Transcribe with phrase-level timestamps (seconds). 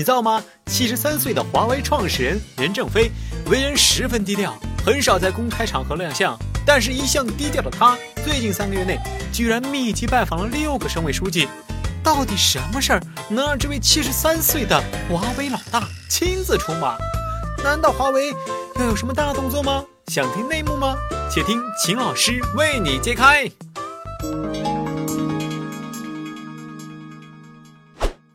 [0.00, 0.42] 你知道吗？
[0.64, 3.10] 七十三岁的华为创始人任正非
[3.50, 6.34] 为人十分低调，很少在公开场合亮相。
[6.64, 8.98] 但是，一向低调的他，最近三个月内
[9.30, 11.46] 居然密集拜访了六个省委书记。
[12.02, 16.96] 到底什么事儿能让这位七十三岁的华为老大亲自出马？
[17.62, 18.32] 难道华为
[18.76, 19.84] 要有什么大动作吗？
[20.06, 20.96] 想听内幕吗？
[21.30, 23.44] 且听秦老师为你揭开。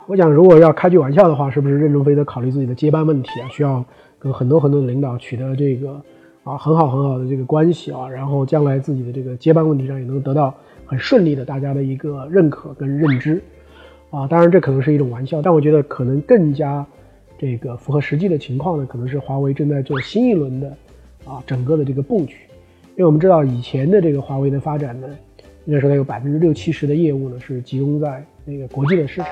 [0.08, 3.48] 我想，如果要开句玩笑的话，是不是任正非在考虑自己的接班问题啊？
[3.50, 3.84] 需要
[4.20, 6.00] 跟很多很多的领导取得这个
[6.44, 13.42] 啊很好很好的这个关系啊，然后将来自己的这个接班问题上也能得到很顺利的大家的一个认可跟认知
[14.10, 14.28] 啊。
[14.28, 16.86] 当然，这可能是一种玩笑，但我觉得可能更加
[17.36, 20.68] 这个符合实际的情况呢，可能是华为正在做新一轮的
[21.24, 22.36] 啊整个的这个布局。
[22.90, 25.08] 因为我们知道以前的这个华为的发展呢，
[25.64, 29.28] 应该说它有百分之六七十的业务呢是集中在那个国际的市场。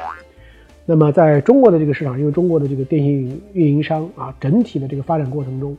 [0.87, 5.75] 那么在中国的这个市场，因为中国的这个电信运营商啊，整体的这个发展过程中，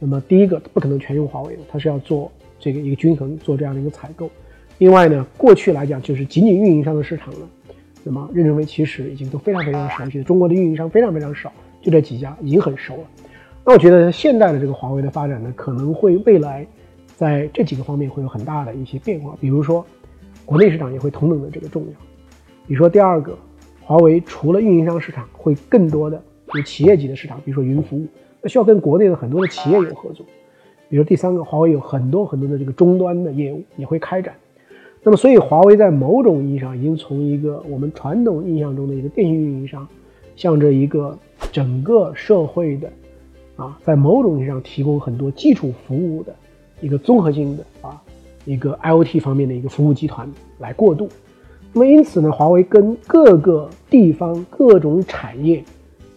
[0.00, 4.28] 那么第一个不可能全用华为的，它是要做这个一个均衡，做这样的一个采购。
[4.78, 7.46] 另外呢，过去来讲就是仅仅运营商的市场呢，
[8.02, 13.04] 那么任正非其实已经都非常非常熟悉，中国的运营商非常非常少，就这几家已经很熟了。
[13.64, 16.66] 那我觉得现代的这个华为的发展呢，可能会未来
[17.14, 19.86] 在这几个方面会有很大的一些变化，比如说
[20.44, 21.92] 国内市场也会同等的这个重要，
[22.66, 23.38] 比如说第二个。
[23.84, 26.22] 华为除了运营商市场，会更多的
[26.54, 28.06] 有企业级的市场，比如说云服务，
[28.40, 30.24] 那需要跟国内的很多的企业有合作。
[30.88, 34.34] 比如第三个，华为有很多很多的这个终端的业务也会开展。
[35.02, 39.86] 那么，所以华为在某种意义上已经从一个我们传统印象中的一个电信运营商，
[40.36, 41.18] 向着一个
[41.50, 42.92] 整个社会的
[43.56, 46.32] 啊，在某种意义上提供很多基础服务的
[46.80, 48.00] 一个综合性的啊
[48.44, 51.08] 一个 IOT 方面的一个服务集团来过渡。
[51.74, 55.64] 那么因此呢，华为跟各个地方、各种产业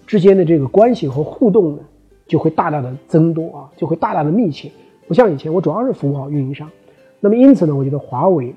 [0.05, 1.79] 之间的这个关系和互动呢，
[2.27, 4.69] 就会大大的增多啊，就会大大的密切。
[5.07, 6.69] 不像以前，我主要是服务好运营商。
[7.21, 8.53] 那么因此呢，我觉得华为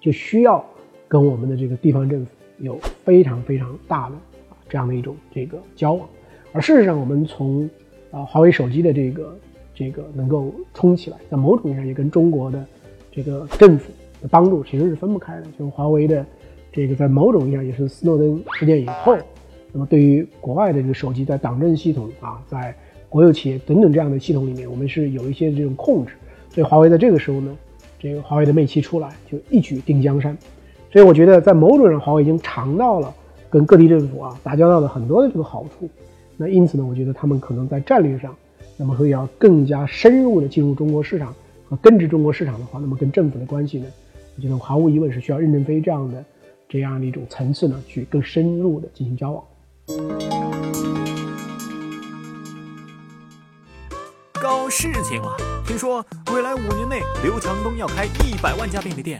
[0.00, 0.64] 就需要
[1.08, 4.14] 跟我们的这个地方政府有非常非常大的
[4.48, 6.08] 啊这样的一种这个交往。
[6.52, 7.68] 而事实上，我们从
[8.12, 9.36] 啊华为手机的这个
[9.74, 12.64] 这个能够冲起来，在某种意义上也跟中国的
[13.10, 13.90] 这个政府。
[14.26, 16.24] 帮助其实是分不开的，就是华为的
[16.72, 19.16] 这个在某种意义上也是斯诺登事件以后，
[19.72, 22.74] 那么对于国外的这个手机在党政系统啊，在
[23.08, 26.14] 国有企业等等这样的系统里面，我们是有一些这种控制，
[26.50, 27.56] 所以华为在这个时候呢，
[27.98, 30.36] 这个华为的魅七出来就一举定江山，
[30.90, 33.14] 所以我觉得在某种上华为已经尝到了
[33.48, 35.88] 跟各地政府啊打交道的很多的这个好处，
[36.36, 38.34] 那因此呢，我觉得他们可能在战略上，
[38.76, 41.34] 那么会要更加深入的进入中国市场
[41.68, 43.86] 和根植中国市场的话，那么跟政府的关系呢？
[44.36, 46.22] 我觉得毫无疑问是需要任正非这样的
[46.68, 49.42] 这样的一种层次呢，去更深入的进行交往。
[54.34, 55.34] 搞事情了！
[55.66, 56.04] 听说
[56.34, 59.18] 未来五年内刘强东要开一百万家便利店，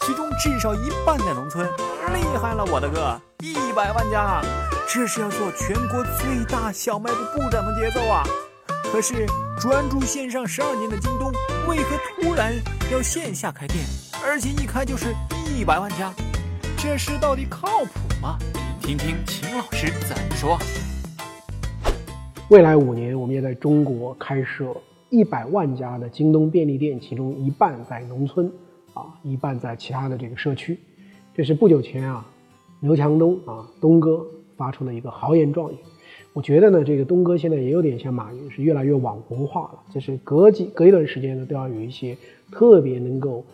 [0.00, 1.64] 其中至少一半在农村。
[2.12, 3.20] 厉害了，我的哥！
[3.40, 4.42] 一百万家，
[4.88, 8.24] 这是要做全国最大小卖部部长的节奏啊！
[8.90, 9.24] 可是
[9.60, 11.30] 专注线上十二年的京东，
[11.68, 12.52] 为何突然
[12.90, 13.84] 要线下开店？
[14.24, 15.14] 而且一开就是
[15.48, 16.12] 一百万家，
[16.76, 17.90] 这事到底靠谱
[18.20, 18.36] 吗？
[18.80, 20.58] 听听秦老师怎么说。
[22.50, 24.76] 未来五年，我们也在中国开设
[25.08, 28.50] 一百万家的京东便利店，其中一半在农村，
[28.92, 30.78] 啊，一半在其他的这个社区。
[31.34, 32.26] 这是不久前啊，
[32.80, 35.76] 刘强东啊，东哥发出了一个豪言壮语。
[36.32, 42.16] 我觉得呢，这个东哥现在也有点像马云，是越来越网红化了，就是隔几隔一段时间呢，都要有一些
[42.50, 43.44] 特别能够。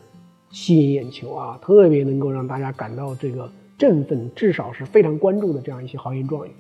[0.55, 6.51] 吸引眼球啊，特别能够让大家感到这个振奋，至少是非常关注的这样一些豪言壮语。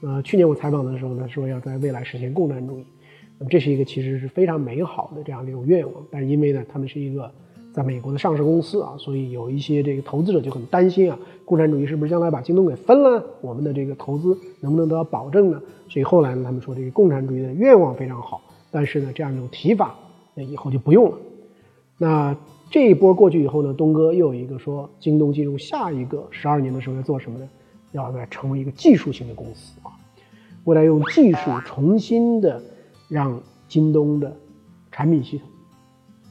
[0.00, 2.84] 呃，去年我采访的时候呢，说要在未来实现共产主义，
[3.38, 6.02] 那么这是一个其实是非常美好的这样的一种愿望。
[6.10, 7.30] 但是因为呢，他们是一个
[7.74, 15.60] 在美国的上市公司啊，所以有一些这个投资者就很担心啊，共产主义是不是将来把京东给分了，我们的这个投资能不能得到保证呢？
[15.90, 18.40] 所以后来呢，他们说这个共产主义的愿望非常好，
[18.70, 19.94] 但是呢，这样一种提法
[20.32, 21.18] 那以后就不用了。
[21.98, 22.34] 那。
[22.70, 27.48] 这一波过去以后呢，东哥又有一个说，京东进入下一个十二年的时候要做什么呢？
[27.92, 29.92] 要来成为一个技术型的公司啊，
[30.64, 32.60] 未来用技术重新的
[33.08, 34.36] 让京东的
[34.90, 35.48] 产品系统、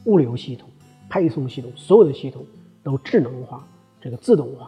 [0.04, 0.68] 物流系统、
[1.08, 2.44] 配送系统所有的系统
[2.84, 3.66] 都智能化、
[4.00, 4.66] 这个自动化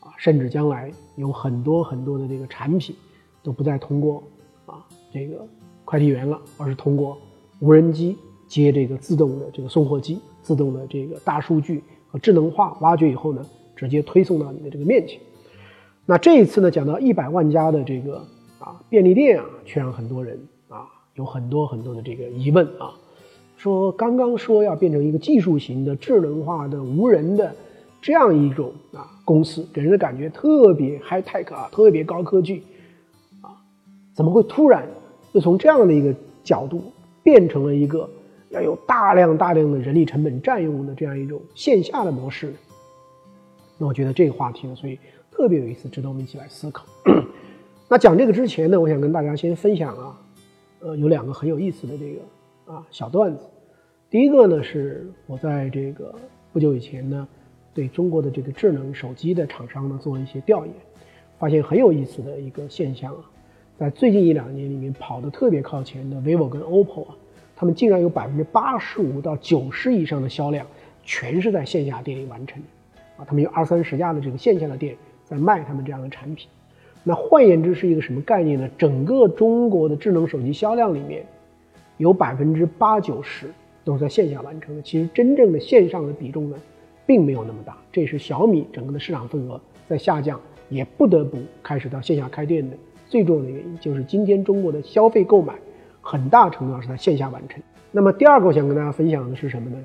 [0.00, 2.94] 啊，甚至将来有很多很多的这个产品
[3.42, 4.22] 都不再通过
[4.66, 5.46] 啊这个
[5.84, 7.16] 快递员了，而是通过
[7.60, 8.18] 无人机
[8.48, 10.18] 接这个自动的这个送货机。
[10.46, 13.44] 自动的这个大数据和智能化挖掘以后呢，
[13.74, 15.18] 直接推送到你的这个面前。
[16.04, 18.24] 那这一次呢，讲到一百万家的这个
[18.60, 20.38] 啊便利店啊，却让很多人
[20.68, 22.94] 啊有很多很多的这个疑问啊，
[23.56, 27.52] 说刚刚说要变成一个技术型的、智能化的、无人的
[28.00, 32.62] 这样一种啊公司，给人的感觉特别 high tech 啊，特别高科技
[33.40, 33.50] 啊，
[34.14, 34.86] 怎么会突然
[35.32, 36.14] 又从这样的一个
[36.44, 36.92] 角度
[37.24, 38.08] 变成了一个
[38.50, 42.52] 要有大量大量的人力成本占用的这样一种线下的模式？
[43.78, 44.98] 那我觉得这个话题呢，所以
[45.30, 46.84] 特别有意思，值得我们一起来思考。
[47.88, 50.18] 那讲这个之前呢，我想跟大家先分享啊，
[50.80, 53.44] 呃，有两个很有意思的这个啊小段子。
[54.08, 56.14] 第一个呢，是我在这个
[56.52, 57.28] 不久以前呢，
[57.74, 60.74] 对中国的这个智能手机的厂商呢做了一些调研，
[61.38, 63.20] 发现很有意思的一个现象啊，
[63.78, 67.16] 在最近一两年里面跑得特别靠前的 vivo 跟 OPPO 啊，
[67.56, 70.66] 他们竟然有百分之八十五到九十以上的销量，
[71.02, 72.68] 全是在线下店里完成的。
[73.16, 74.94] 啊，他们有二三十家的这个线下的店
[75.24, 76.46] 在卖他们这样的产品，
[77.02, 78.68] 那换言之是一个什么概念呢？
[78.76, 81.24] 整个中国的智能手机销量里面，
[81.96, 83.50] 有百分之八九十
[83.84, 84.82] 都是在线下完成的。
[84.82, 86.56] 其实真正的线上的比重呢，
[87.06, 87.74] 并没有那么大。
[87.90, 89.58] 这是小米整个的市场份额
[89.88, 90.38] 在下降，
[90.68, 92.76] 也不得不开始到线下开店的
[93.08, 95.54] 最重要的原因，就是今天中国的消费购买
[96.06, 97.60] 很大程度上是在线下完成。
[97.90, 99.76] 那么第二个我想跟大家分享的是什么呢？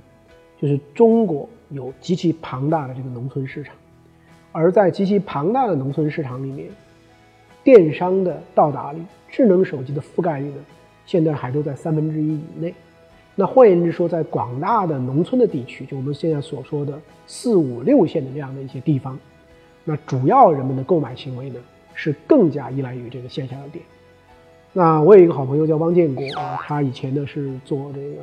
[0.62, 1.50] 就是中国。
[1.73, 3.73] 有极其庞大的这个农村市场，
[4.51, 6.68] 而在极其庞大的农村市场里面，
[7.63, 10.57] 电商的到达率、智能手机的覆盖率呢，
[11.06, 12.75] 现在还都在三分之一以内。
[13.35, 19.18] 那换言之说，在广大的农村的地区，就我们现在所说的四五六线的这样的一些地方，
[19.85, 21.59] 那主要人们的购买行为呢，
[21.94, 23.81] 是更加依赖于这个线下的店。
[24.73, 28.21] 那我有一个好朋友叫汪建国啊，他以前呢是做这个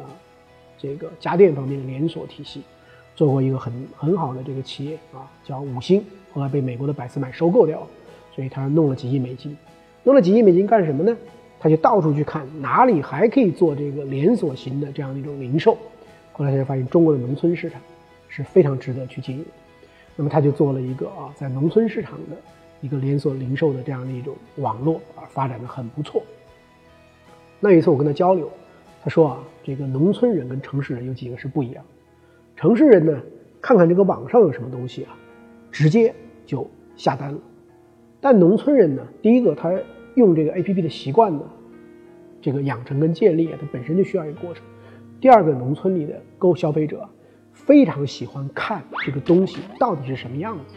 [0.79, 2.63] 这个家电方面的连锁体系。
[3.15, 6.01] 做过一个很很好的这个企业啊，叫五星，
[6.33, 7.87] 后来被美国的百思买收购掉了，
[8.33, 9.57] 所以他弄了几亿美金，
[10.05, 11.17] 弄了几亿美金干什么呢？
[11.59, 15.77] 他就到处去看哪里还可以做这个连锁型的这样的一种零售，
[16.33, 17.81] 后来他就发现中国的农村市场
[18.29, 19.45] 是非常值得去经营，
[20.15, 22.37] 那么他就做了一个啊，在农村市场的
[22.81, 26.23] 一个连锁零售的这样的一种网络啊，发展的很不错。
[27.61, 28.51] 那一次我跟他交流，
[29.03, 31.85] 他说啊，这个农村人跟城市人有几个是不一样。
[32.55, 33.21] 城市人呢，
[33.61, 35.17] 看看这个网上有什么东西啊，
[35.73, 36.15] 直接
[36.47, 37.39] 就下单了。
[38.21, 39.73] 但农村人呢，第一个他
[40.15, 41.43] 用这个 A P P 的习惯呢，
[42.41, 44.65] 这个养成跟建立啊，它本身就需要一个过程。
[45.21, 47.09] 第二个，农村里的购消费者
[47.53, 50.77] 非常喜欢看这个东西到底是什么样子。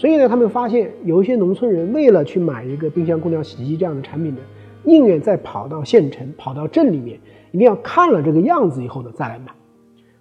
[0.00, 4.40] 所以呢，他们发现有一些农村人为了去买一个冰箱、空调、洗衣机这样的产品呢，
[4.82, 7.20] 宁愿再跑到县城、跑到镇里面，
[7.50, 9.52] 一定要看了这个样子以后呢，再来买。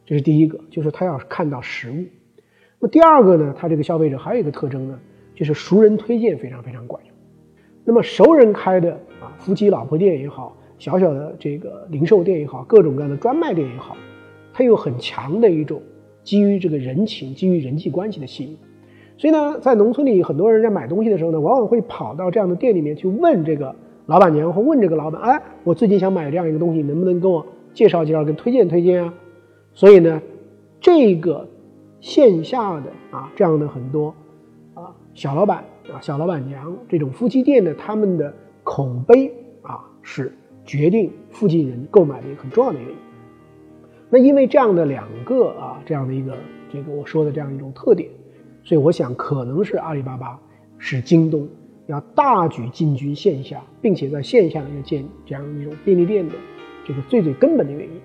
[0.06, 2.04] 这是第一个，就是他要看到实物。
[2.78, 5.00] 那第二个呢，他这个消费者还有一个特征呢，
[5.34, 7.16] 就是熟人推荐非常非常管用。
[7.86, 8.92] 那么熟人开的
[9.22, 13.96] 啊，夫妻老婆店也好，小小的这个零售店也好，各种各样的专卖店也好，
[14.52, 15.82] 它有很强的一种
[16.22, 18.58] 基于这个人情、基于人际关系的吸引。
[19.20, 23.76] 所以呢，在农村里，很多人在买东西的时候呢，往往会跑到这样的店里面去问这个
[24.06, 29.14] 老板娘或问这个老板：“哎，我最近想买这样一个东西，能不能给我介绍介绍，跟推荐推荐啊？”
[29.76, 30.22] 所以呢，
[30.80, 31.46] 这个
[32.00, 34.16] 线下的啊这样的很多
[34.74, 39.30] 啊小老板啊小老板娘这种夫妻店的他们的口碑
[39.62, 40.32] 啊是
[40.64, 42.96] 决定附近人购买的一个很重要的原因。
[44.10, 46.38] 那因为这样的两个啊这样的一个
[46.72, 48.10] 这个我说的这样一种特点，
[48.70, 50.40] 所以我想可能是阿里巴巴
[50.78, 51.50] 使京东
[51.88, 56.36] 要大举进军线下，并且在线下要建这样一种便利店的
[56.86, 58.00] 这个最最根本的原因。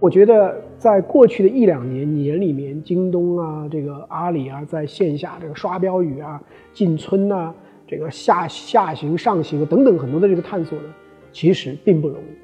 [0.00, 7.54] 我觉得在过去的一两年年里面，京东啊，这个阿里啊，在线下这个刷标语啊、进村呐、
[7.86, 10.86] 这个下下行、上行等等很多的这个探索呢，
[11.30, 12.34] 其实并不容易。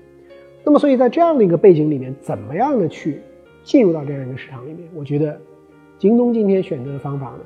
[0.64, 3.20] 那么，所以在这样的一个背景里面，怎么样的去
[3.64, 4.88] 进入到这样一个市场里面？
[4.94, 5.40] 我觉得，
[5.98, 7.40] 京东今天选择的方法呢，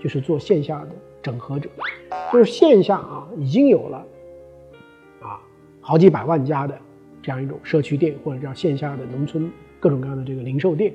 [0.00, 0.90] 就是做线下的
[1.22, 1.68] 整合者，
[2.32, 3.98] 就是线下啊已经有了
[5.20, 5.40] 啊
[5.80, 6.78] 好几百万家的。
[7.22, 10.94] 这样一种社区店，或者叫线下的农村各种各样的这个零售店，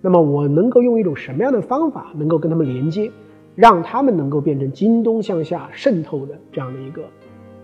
[0.00, 3.08] 那么我能够用一种什么样的方法，能够跟他们连接，
[3.54, 7.04] 让他们能够变成京东向下渗透的这样的一个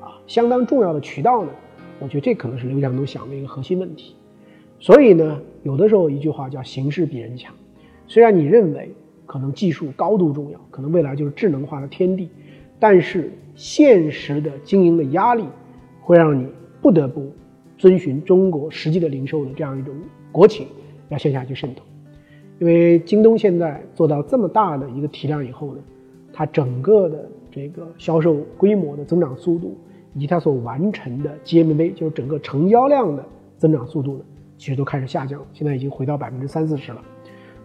[0.01, 1.51] 啊相当重要的渠道呢？
[1.99, 4.15] 我觉得这可能是刘强东想的一个核心问题。
[4.79, 7.53] 所以呢，有的时候一句话叫形势比人强。
[8.07, 8.91] 虽然你认为
[9.27, 12.29] 可能技术高度重要，可能未来就是智能化的天地，
[12.79, 15.45] 但是现实的经营的压力
[16.01, 16.47] 会让你
[16.81, 17.31] 不得不。
[17.79, 19.95] 遵循中国实际的零售的这样一种
[20.33, 20.67] 国情，
[21.11, 21.83] 要线下去渗透。
[22.59, 25.83] 因为京东现在做到这么大的一个体量以后呢，
[26.33, 29.77] 它整个的这个销售规模的增长速度，
[30.15, 33.23] 以及它所完成的 GMV，就是整个成交量的
[33.59, 34.25] 增长速度呢，
[34.57, 37.03] 其实都开始下降，现在已经回到百分之三四十了。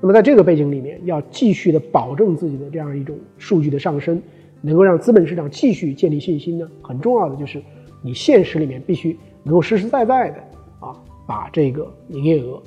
[0.01, 4.19] 那么在这个背景里面，要继续的保证自己的这样一种数据的上升，
[4.59, 7.61] 能够让资本市场继续建立信心呢，很重要的就是
[8.01, 10.37] 你现实里面必须能够实实在在的
[10.79, 10.95] 啊，
[11.27, 12.59] 把这个营业额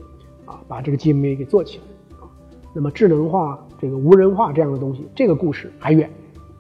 [0.45, 2.31] 啊，把这个 GMV 给做起来啊。
[2.73, 6.09] 那么智能化、这个无人化这样的东西，这个故事还远，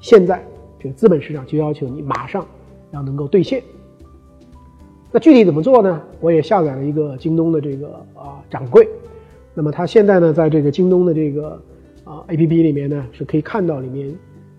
[0.00, 0.44] 现在
[0.80, 2.44] 这个资本市场就要求你马上
[2.90, 3.62] 要能够兑现。
[5.12, 6.02] 那具体怎么做呢？
[6.20, 8.88] 我也下载了一个京东的这个啊掌柜。
[9.54, 11.62] 那么它现在呢，在这个京东的这个
[12.02, 14.12] 啊 A P P 里面呢，是可以看到里面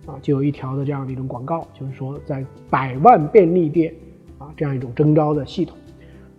[0.05, 3.93] 啊就有一条的这样的一种广告，就是说在百万便利店
[4.37, 5.77] 啊这样一种征招的系统。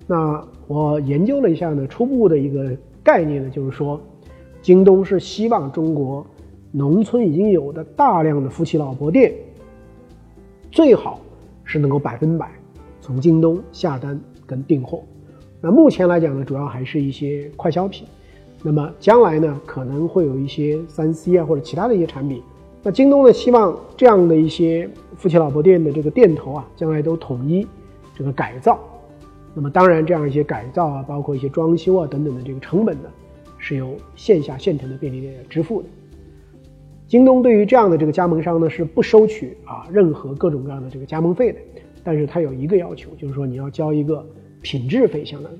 [0.07, 4.01] 那我研究了一下呢，初步的一个概念呢，就是说，
[4.63, 6.27] 京东是希望中国
[6.73, 9.35] 农村已经有的大量的夫妻老婆店，
[10.71, 11.21] 最好
[11.63, 12.51] 是能够百分百
[13.01, 15.03] 从京东下单跟订货。
[15.61, 18.07] 那目前来讲呢，主要还是一些快消品。
[18.63, 22.43] 那么将来呢，可能会有一些三 C 啊或者其他的一些产品。
[22.83, 27.67] 那京东呢，希望这样的一些夫妻老婆店的这个店头啊，将来都统一
[28.15, 28.79] 这个改造。
[29.55, 33.09] 那么当然，这样一些改造啊，包括一些装修啊等等的这个成本呢，
[33.59, 35.89] 是由线下现成的便利店支付的。
[37.07, 41.59] 京东对于这样的这个加盟商呢，是不收取啊任何各种各样的这个加盟费的。
[42.05, 44.25] 但是它有一个要求，就是说你要交一个
[44.61, 45.57] 品质费，相当于。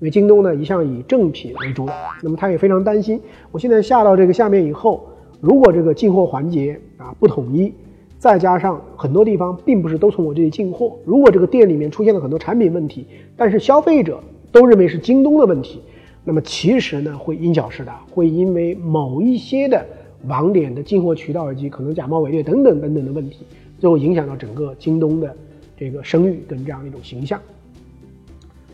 [0.00, 3.20] 因为京东呢一向以正品为主导，那么他也非常担心，
[3.52, 5.06] 我现在下到这个下面以后，
[5.40, 7.70] 如果这个进货环节啊不统一，
[8.18, 14.18] 再加上很多地方并不是都从我这里进货，如果这个店里面出现了很多产品问题，但是消费者
[14.50, 15.82] 都认为是京东的问题，
[16.24, 19.84] 那么其实呢会因小失大，会因为某一些的
[20.28, 23.44] 网点的进货渠道以及可能假冒伪劣等等等等的问题，
[23.78, 25.36] 最后影响到整个京东的
[25.76, 27.38] 这个声誉跟这样一种形象。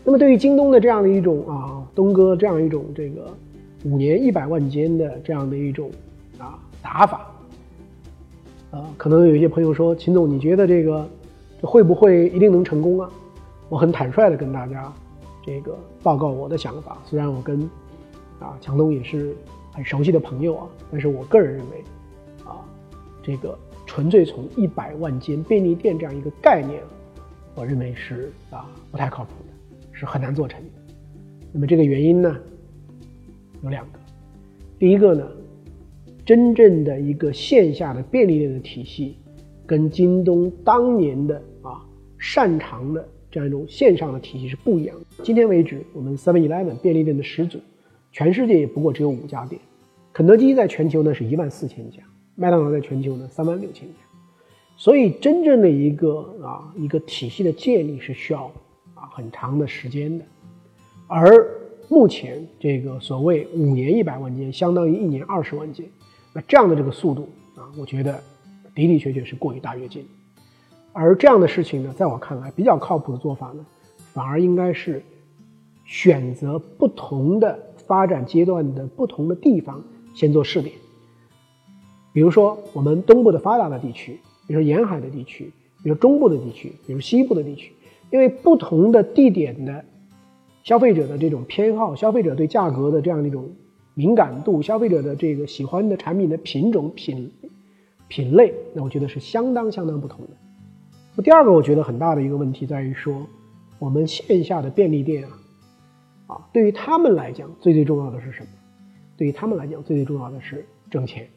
[0.07, 3.27] 那么对于京东的这样的一种啊，东哥这样一种这个
[3.83, 5.91] 五年一百万间的这样的一种
[6.37, 7.29] 啊打法，
[8.71, 11.05] 啊，可能有一些朋友说，秦总，你觉得这个
[11.61, 13.09] 这会不会一定能成功啊？
[13.67, 14.89] 我很坦率的跟大家
[15.45, 17.59] 这个报告我的想法，虽然我跟
[18.39, 19.35] 啊强东也是
[19.73, 21.83] 很熟悉的朋友啊，但是我个人认为
[22.45, 22.63] 啊，
[23.21, 26.81] 这个纯粹从一百万间便利店这样一个概念，
[27.55, 29.56] 我认为是啊不太靠谱的。
[29.97, 30.93] 是很难做成的。
[31.51, 32.37] 那么这个原因呢，
[33.63, 33.99] 有两个。
[34.77, 35.27] 第一个呢，
[36.23, 39.17] 真正的一个线下的便利店的体系，
[39.65, 41.83] 跟京东当年的啊
[42.19, 45.23] 擅长的这样一种线上的体系是不一样的。
[45.23, 47.57] 今天为止，我们 Seven Eleven 便利店的始祖，
[48.11, 49.59] 全世界也不过只有五家店。
[50.13, 52.03] 肯德基在全球呢是一万四千家，
[52.35, 53.95] 麦当劳在全球呢三万六千家。
[54.75, 58.51] 所以，真正的一个啊一个体系的建立是需要。
[59.09, 60.25] 很长的时间的，
[61.07, 61.47] 而
[61.89, 65.85] 目前这个所谓五年一百万件，相当于一年二十万件，
[66.33, 68.13] 那这样的这个速度啊，我觉得
[68.75, 70.05] 的的确确是过于大跃进。
[70.91, 73.65] 而这样的事情呢，在我看来比较靠谱的做法呢，
[74.13, 75.01] 反而应该是
[75.85, 79.81] 选择不同的发展阶段的不同的地方
[80.13, 80.75] 先做试点。
[82.11, 85.51] 比如说我们东部的发达的地区，比如说沿海的地区，
[85.83, 87.71] 比如中部的地区，比如西部的地区。
[88.09, 89.83] 因为不同的地点的
[90.63, 93.49] 消费者的这种偏好，消费者对价格的这样的一种
[93.93, 97.31] 敏感度，消费者的这个喜欢的产品的品种品
[98.07, 100.31] 品类，那我觉得是相当相当不同的。
[101.15, 103.25] 那第二个，我觉得很大的一个问题在于说，
[103.79, 105.29] 我们线下的便利店啊，
[106.27, 108.47] 啊，对于他们来讲，最最重要的是什么？
[109.17, 111.27] 对于他们来讲，最最重要的是挣钱。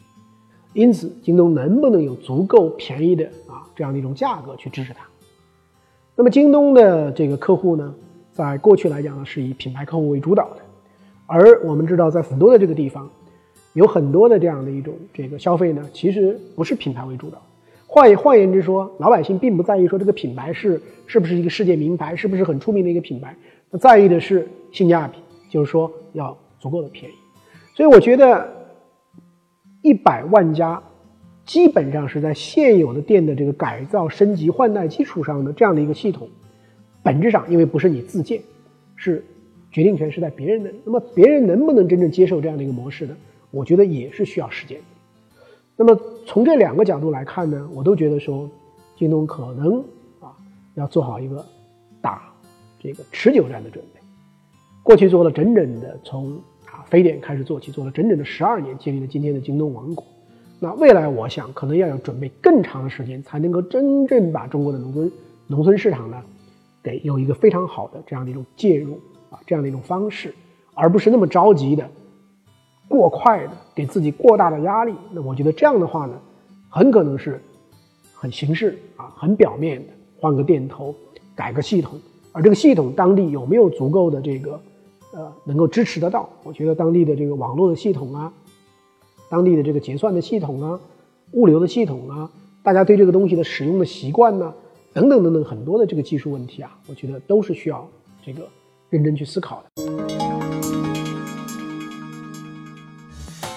[0.75, 5.10] 因此，京东能不能有足够便宜的啊这样的一种价格去支持它？
[6.17, 7.95] 那么京东的这个客户呢，
[8.31, 10.57] 在过去来讲呢，是以品牌客户为主导的，
[11.27, 13.09] 而我们知道，在很多的这个地方，
[13.73, 17.39] 有很多的这样的一种这个消费呢，其实不是品牌为主导。
[17.87, 23.35] 换换言之说，老百姓并不在意说这个品牌是是不是一个世界名牌，是不是很出名的一个品牌，
[23.71, 27.15] 那在意的是性价比，就是说要足够的便宜。
[27.75, 28.47] 所以我觉得，
[29.81, 30.83] 一百万家。
[31.51, 36.29] 基本上是在现有的店的这个改造、升级、换代基础上的这样的一个系统，
[37.03, 38.41] 本质上因为不是你自建，
[38.95, 39.25] 是
[39.73, 40.73] 决定权是在别人的。
[40.85, 43.17] 那么别人能不能真正接受这样的一个模式呢？
[43.51, 44.81] 我觉得也是需要时间。
[45.75, 48.49] 那么从这两个角度来看呢，我都觉得说，
[48.97, 49.81] 京东可能
[50.21, 50.31] 啊
[50.77, 51.45] 要做好一个
[52.01, 52.33] 打
[52.79, 54.01] 这个持久战的准备。
[54.85, 56.31] 过去做了整整的从
[56.67, 60.07] 啊非典开始做起，做了整整的十二年，建立了今天的京东王国。
[60.63, 65.11] 那未来我想可能要有准备更长的时间，才能够真正把中国的农村
[65.47, 66.23] 农村市场呢，
[66.83, 69.01] 给有一个非常好的这样的一种介入
[69.31, 70.35] 啊，这样的一种方式，
[70.75, 71.89] 而不是那么着急的、
[72.89, 74.93] 过快的给自己过大的压力。
[75.13, 76.13] 那我觉得这样的话呢，
[76.69, 77.41] 很可能是
[78.13, 80.95] 很形式啊、很表面的，换个电头、
[81.35, 81.99] 改个系统，
[82.33, 84.61] 而这个系统当地有没有足够的这个
[85.15, 86.29] 呃能够支持得到？
[86.45, 88.31] 我觉得当地的这个网络的系统啊。
[89.31, 90.81] 当地的这个结算的系统啊，
[91.31, 92.29] 物流的系统啊，
[92.65, 94.53] 大家对这个东西的使用的习惯呢，
[94.93, 97.89] 等等等等很多的这个技术问题啊，我觉得都是需要
[98.27, 98.43] 这个
[98.89, 99.83] 认真去思考的。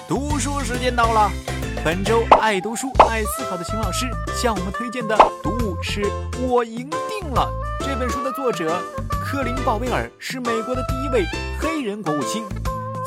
[0.08, 1.32] 读书时间到了，
[1.84, 4.06] 本周爱读书、爱思考的秦老师
[4.40, 6.02] 向我们推荐的读物是
[6.48, 7.52] 《我赢定了》
[7.84, 11.26] 这本书的作者科林鲍威尔是美国的第一位
[11.60, 12.44] 黑人国务卿，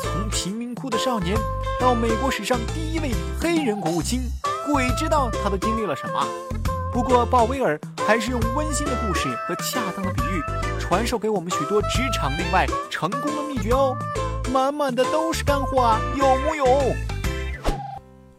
[0.01, 1.35] 从贫民窟的少年。
[1.79, 4.21] 到美国史上第一位黑人国务卿，
[4.65, 6.27] 鬼知道他都经历了什么。
[6.91, 10.41] 不过鲍威尔还是用温馨的故事和恰当的比喻，
[10.79, 13.95] 传授给我们许多职场内外成功的秘诀哦，
[14.51, 16.65] 满满的都是干货啊，有木有？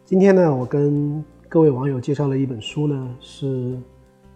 [0.05, 3.79] 今天呢，我跟各位网友介绍了一本书呢，是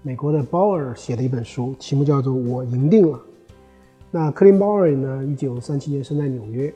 [0.01, 3.17] 美国的鲍尔写的一本书，题目叫做《我赢定了》。
[4.11, 6.73] 那克林鲍尔呢，一九三七年生在纽约。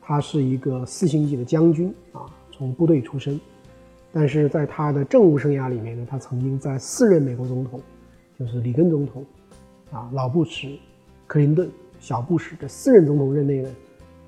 [0.00, 3.38] 他是一个四星级的将军啊，从部队出身，
[4.12, 7.80] 但是在他的政务生涯里面呢，他曾经在四任美国总统，
[8.38, 9.24] 就是里根总统，
[9.92, 10.76] 啊，老布什、
[11.26, 13.70] 克林顿、小布什这四任总统任内呢，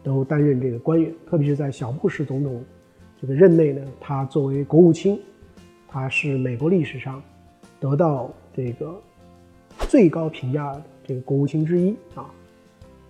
[0.05, 1.13] 都担任这个官员。
[1.29, 2.63] 特别是在小布什总统
[3.21, 5.19] 这个任内呢，他作为国务卿，
[5.89, 7.21] 他是美国历史上
[7.81, 8.95] 得到这个
[9.89, 12.31] 最高评价的这个国务卿之一啊。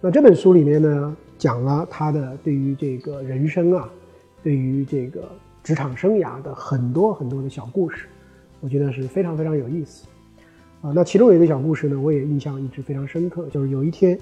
[0.01, 1.17] 那这本书里面呢？
[1.43, 3.91] 讲了他的对于这个人生啊，
[4.45, 5.29] 对于这个
[5.65, 8.07] 职场生涯的很多很多的小故事，
[8.61, 10.07] 我觉得是非常非常有意思
[10.83, 10.93] 啊。
[10.95, 14.17] 那其中有一个小故事呢，我也印象一直非常深刻，就是有一天，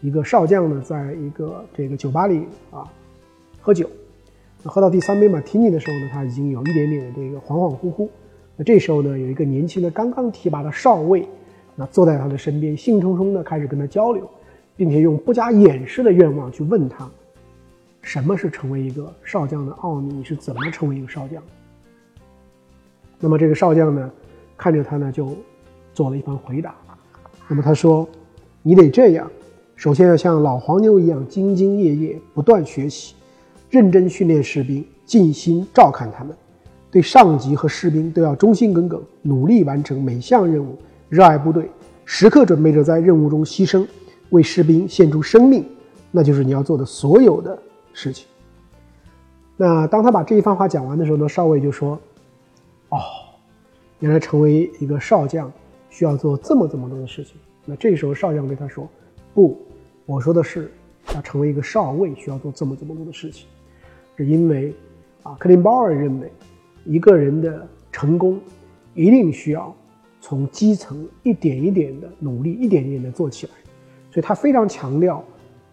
[0.00, 2.90] 一个少将呢，在一个这个酒吧里啊
[3.60, 3.86] 喝酒，
[4.62, 8.08] 那喝到第三杯马提尼的时候呢，他已经有一点点的这个恍恍惚惚。
[8.56, 11.28] 那这时候呢，有一个年轻的刚刚提拔的少尉，
[11.76, 14.26] 那坐在他的身边，兴冲冲的开始跟他交流。
[14.76, 17.08] 并且用不加掩饰的愿望去问他，
[18.02, 20.12] 什么是成为一个少将的奥秘？
[20.12, 21.42] 你是怎么成为一个少将？
[23.20, 24.10] 那么这个少将呢，
[24.56, 25.36] 看着他呢，就
[25.92, 26.74] 做了一番回答。
[27.48, 28.08] 那么他说
[28.62, 29.30] ：“你得这样，
[29.76, 33.14] 首先要像老黄牛一样兢兢业业，不断学习，
[33.70, 36.36] 认真训练士兵，尽心照看他们，
[36.90, 40.76] 对上级和士兵都要忠心耿耿，努力完成每项任务，
[41.08, 41.70] 热爱部队，
[42.04, 43.86] 时刻准备着在任务中牺牲。”
[44.30, 45.64] 为士兵献出生命，
[46.10, 47.56] 那就是你要做的所有的
[47.92, 48.26] 事情。
[49.56, 51.98] 那当他把这一番话讲完的时候呢，少尉就说
[52.90, 52.98] ：“哦，
[54.00, 55.52] 原来成为一个少将
[55.90, 58.88] 需要做这么这么多的事情。”那这时候少将对他说
[59.32, 59.56] ：“不，
[60.06, 60.70] 我说的是
[61.14, 63.46] 要成为一个少尉需要做这么这么多的事情，
[64.16, 64.74] 是因为
[65.22, 66.32] 啊，克林鲍尔认为
[66.84, 68.40] 一个人的成功
[68.94, 69.74] 一定需要
[70.20, 73.52] 从基层一点一点的努力，一点一点的做起来。”
[74.14, 75.24] 所以他非常强调，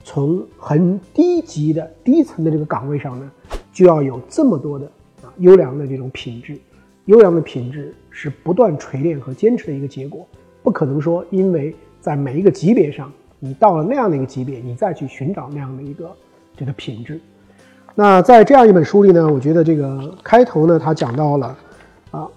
[0.04, 3.32] 从很低级的低层的这个岗位上呢，
[3.72, 4.88] 就要有这么多的
[5.22, 6.58] 啊优良的这种品质，
[7.06, 10.28] 优良的品质是不断锤炼和坚持的一个结果，
[10.64, 16.12] 不可能说因为在每一个级别上你到了那样的一个级别，你再去寻找那样的一个
[16.58, 17.22] 这个品质。
[17.94, 21.56] 那在这样一本书里呢，我觉得这个开头呢，他讲到了
[22.10, 22.28] 啊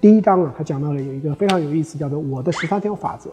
[0.00, 3.28] 第一章啊，他讲到了有一个非常有意思，叫做我的十三条法则，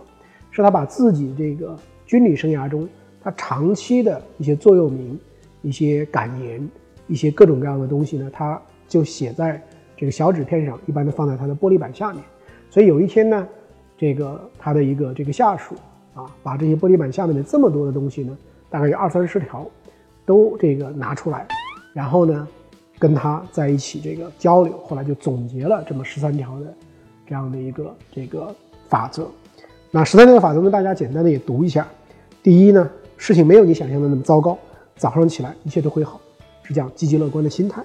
[0.52, 1.74] 是他把自己这个。
[2.08, 2.88] 军旅生涯中，
[3.22, 5.20] 他长期的一些座右铭、
[5.62, 6.68] 一些感言、
[7.06, 9.62] 一些各种各样的东西呢，他就写在
[9.98, 12.24] 这个小纸片上，一般都放在他的玻璃板下面。
[12.70, 13.48] 所以有一天呢，
[13.98, 15.76] 这个他的一个这个下属
[16.14, 18.38] 啊，把这些玻璃板下面的这么多的东西呢，
[18.70, 19.68] 大概有二三十条，
[20.26, 21.46] 都这个拿出来，
[21.94, 22.48] 然后呢，
[22.98, 26.74] 跟他在一起这个交流，后来就总结了这么十三条的
[27.28, 28.56] 这样的一个这个
[28.88, 29.30] 法则。
[29.92, 31.86] 那十三条法则呢，大家简单的也读一下。
[32.48, 34.58] 第一呢，事情没有你想象的那么糟糕，
[34.96, 36.18] 早上起来一切都会好，
[36.64, 37.84] 是这样积极乐观的心态。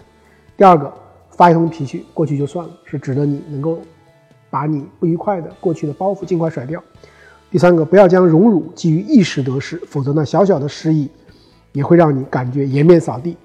[0.57, 0.95] 第二个，
[1.31, 3.81] 发一通脾气过去就算了，是指的你能够
[4.51, 6.81] 把你不愉快的过去的包袱尽快甩掉。
[7.51, 11.11] 第三个，不要将荣辱基于一时得失，否则那小小的失意
[11.73, 13.37] 也会让你感觉颜面扫地。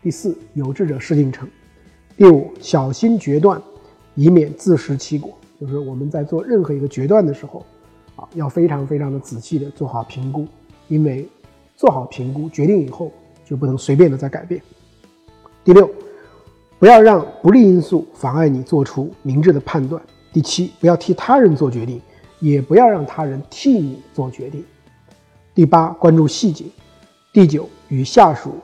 [0.00, 1.48] 第四，有志者事竟成。
[2.16, 3.60] 第五，小心决断，
[4.14, 5.36] 以免自食其果。
[5.60, 7.66] 就是我们在做任何一个决断的时候。
[8.34, 10.46] 要非常非常的仔细的做好评估，
[10.88, 11.28] 因为
[11.76, 13.10] 做好评估决定以后
[13.44, 14.60] 就不能随便的再改变。
[15.64, 15.88] 第六，
[16.78, 20.02] 不要让不利因素妨碍你做出明智的判断。
[20.32, 22.00] 第七，不要替他人做决定，
[22.40, 24.64] 也不要让他人替你做决定。
[25.54, 26.64] 第八，关注细节。
[27.32, 28.54] 第九，与下属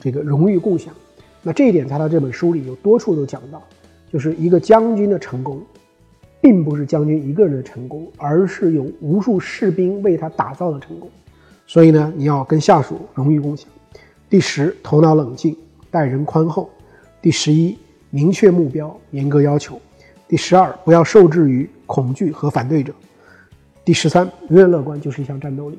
[0.00, 0.94] 这个荣誉共享。
[1.42, 3.62] 那这一点，在他这本书里有多处都讲到，
[4.12, 5.62] 就是一个将军的成功，
[6.48, 11.06] 并不是将军一个人的成功，而是有无数士兵为他打造的成功。
[11.66, 13.68] 所以呢，你要跟下属荣誉共享。
[14.30, 15.54] 第十，头脑冷静，
[15.90, 16.70] 待人宽厚。
[17.20, 17.76] 第十一，
[18.08, 19.78] 明确目标，严格要求。
[20.26, 22.94] 第十二，不要受制于恐惧和反对者。
[23.84, 25.78] 第十三，永远乐观就是一项战斗力。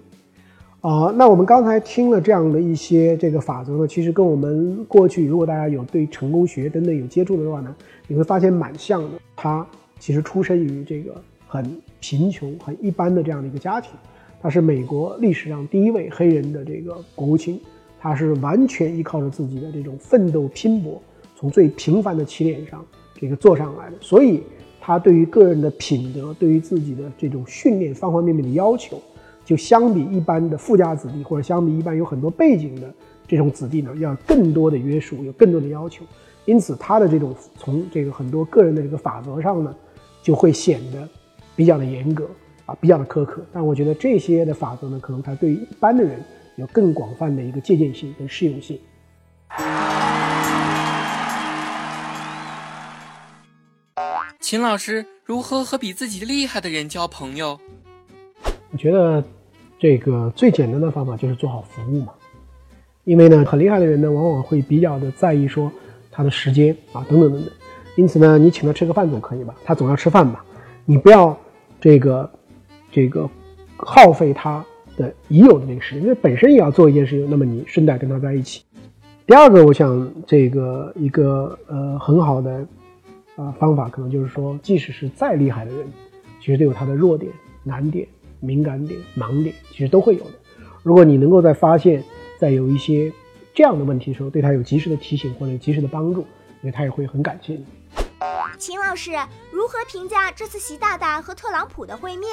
[0.82, 7.76] 啊，那我们刚才听了这样的一些这个法则呢，其实跟我们过去如果大家有对成功学等等有接触的话呢，
[8.08, 9.10] 你会发现蛮像的。
[9.36, 9.66] 他
[10.00, 13.92] 其实出生于这个很贫穷、很一般的这样的一个家庭，
[14.42, 17.60] 他是美国历史上第一位黑人的这个国务卿，
[18.00, 21.02] 他是完全依靠着自己的这种奋斗拼搏，
[21.36, 22.84] 从最平凡的起点上
[23.14, 24.42] 这个做上来的，所以
[24.80, 29.00] 他对于个人的品德，对于自己的这种训练方方面面的要求。
[29.46, 32.94] 就相比一般的富家子弟，或者相比一般有很多背景的
[33.28, 36.06] 这种子弟呢，要更多的约束，有更多的要求。
[36.46, 39.76] 因此，他的这种从这个很多个人的这个法则上呢，
[40.22, 41.08] 就会显得
[41.56, 42.30] 比较的严格
[42.66, 43.46] 啊，比较的苛刻。
[43.52, 46.24] 但我觉得这些的法则呢，可能它对于一般的人
[46.56, 48.80] 有更广泛的一个借鉴性跟适用性。
[54.40, 57.60] 秦老师如何和比自己厉害的人交朋友？
[58.72, 59.24] 我觉得。
[59.82, 62.12] 这个最简单的方法就是做好服务嘛，
[63.06, 65.72] 因为呢，很厉害的人呢，往往会比较的在意说
[66.12, 67.50] 他的时间啊，等等等等。
[68.00, 69.54] 因此呢，你请他吃个饭总可以吧？
[69.66, 70.44] 他总要吃饭吧？
[70.86, 71.38] 你不要
[71.82, 72.30] 这个
[72.92, 73.30] 这个
[73.76, 78.64] 耗费他的已有的那个时间，因为本身也要做一件事情，那么你顺带跟他在一起。
[79.28, 82.66] 第二个，我想这个一个呃很好的
[83.36, 85.86] 啊方法，可能就是说，即使是再厉害的人，
[86.40, 87.32] 其实都有他的弱点、
[87.64, 88.08] 难点。
[88.42, 90.32] 敏感点、盲点其实都会有的。
[90.82, 92.02] 如果你能够在发现，
[92.38, 93.12] 在有一些
[93.54, 96.26] 这样的问题的时候，对他有及时的提醒或者及时的帮助，
[96.62, 97.66] 那他也会很感谢你。
[98.58, 99.12] 秦老师
[99.52, 102.30] 如何评价这次习大大和特朗普的会面？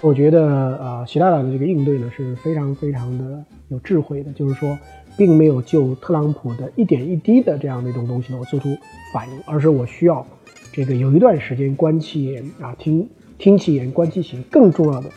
[0.00, 0.40] 我觉得，
[0.78, 4.78] 呃，习大大的这个应对呢是非常非常的有智慧的，就是说，
[5.16, 8.68] 并没有就特朗普的一点一滴的这样的一种东西呢，我做出
[9.12, 10.26] 反应，而是我需要
[10.72, 13.08] 这个有一段时间观其言啊，听。
[13.36, 15.10] 听其言，观其行，更重要的，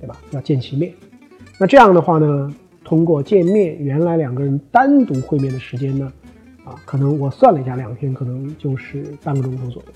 [0.00, 0.16] 对吧？
[0.32, 0.92] 要见其面。
[1.56, 2.52] 那这样的话呢，
[2.84, 6.12] 通过见面，原来两个人单独会面的时间呢，
[6.70, 9.88] 啊，可能我算了一下，两天可能就是半个钟头左右。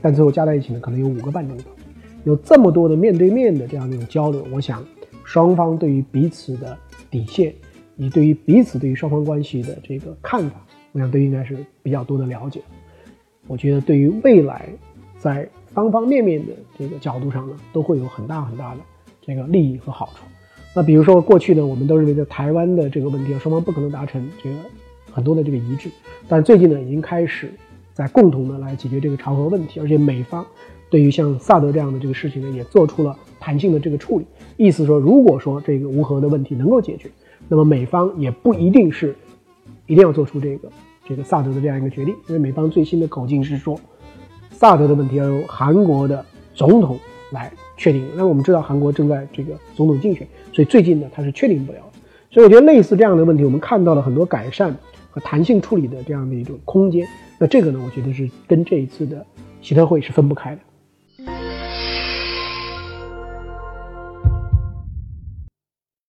[0.00, 1.64] 但最后加在一起呢，可能有五个半钟头。
[2.24, 4.84] 有这么多的面对面的这样的一种交流，我想
[5.24, 6.76] 双方对于彼此的
[7.10, 7.54] 底线，
[7.96, 12.60] 你对于彼此对于双方关系的这个看法，我想都应该是比较多的了解。
[13.46, 14.68] 我觉得对于未来
[15.18, 15.48] 在。
[15.72, 18.80] 方方面面的这个角度上呢，都会有很大很大的
[19.20, 20.24] 这个利益和好处。
[20.74, 24.56] 那比如说过去呢，我们都认为在台湾的这个问题上，双方不可能达成这个
[25.12, 25.90] 很多的这个一致。
[26.28, 27.52] 但最近呢，已经开始
[27.92, 30.44] 在共同的来解决这个朝核问题，而且美方
[30.88, 34.26] 对于像萨德这样的这个事情呢，也做出了弹性的这个处理。
[34.56, 37.10] 意思说，如果说这个无核的问题能够解决，
[37.48, 39.14] 那么美方也不一定是
[39.86, 40.68] 一定要做出这个
[41.06, 43.78] 这个萨德的这样一个决定，因为美方最新的口径是说。
[44.52, 46.98] 萨德的问题要由韩国的总统
[47.30, 48.06] 来确定。
[48.14, 51.78] 那我们知道韩国正在这个总统竞选，所以最近呢他是确定不了。
[52.30, 54.76] 所以我觉得类似这样的问题，我们看到了很多改善
[55.10, 57.06] 和弹性处理的这样的一种空间。
[57.38, 59.24] 那这个呢，我觉得是跟这一次的
[59.60, 60.60] 习特会是分不开的。